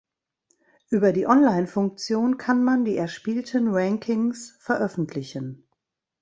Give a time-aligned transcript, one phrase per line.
[0.89, 5.67] Über die Online-Funktion kann man die erspielten Rankings veröffentlichen.